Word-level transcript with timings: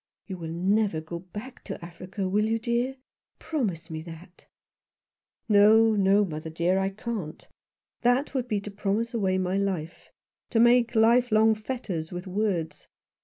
You 0.25 0.37
will 0.39 0.49
never 0.49 0.99
go 0.99 1.19
back 1.19 1.63
to 1.65 1.85
Africa, 1.85 2.27
will 2.27 2.45
you, 2.47 2.57
dear? 2.57 2.95
Promise 3.37 3.91
me 3.91 4.01
that!" 4.01 4.47
"No, 5.47 5.95
no, 5.95 6.25
mother 6.25 6.49
dear, 6.49 6.79
I 6.79 6.89
can't. 6.89 7.47
That 8.01 8.33
would 8.33 8.47
be 8.47 8.59
to 8.61 8.71
promise 8.71 9.13
away 9.13 9.37
my 9.37 9.57
life— 9.57 10.11
to 10.49 10.59
make 10.59 10.95
lifelong 10.95 11.53
fetters 11.53 12.11
with 12.11 12.25
words. 12.25 12.87